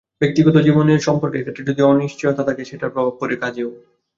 ব্যক্তিগত 0.21 0.55
জীবনে 0.57 0.93
সম্পর্কের 0.99 1.43
ক্ষেত্রে 1.43 1.67
যদি 1.69 1.81
অনিশ্চয়তা 1.83 2.43
থাকে, 2.47 2.63
সেটার 2.65 2.93
প্রভাব 2.93 3.13
পড়ে 3.19 3.35
কাজেও। 3.37 3.69